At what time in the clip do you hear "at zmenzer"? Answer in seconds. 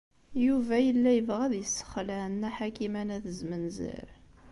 3.15-4.07